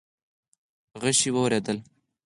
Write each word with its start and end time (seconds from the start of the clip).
غشې 1.01 1.29
وورېدې. 1.35 1.75